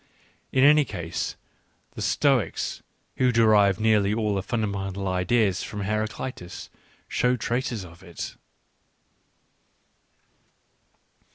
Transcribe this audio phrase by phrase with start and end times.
[0.51, 1.35] In any case,
[1.91, 2.81] the Stoics,
[3.17, 6.71] who derived nearly all their fundamental ideas from Heraclitus,
[7.07, 8.35] show traces of it.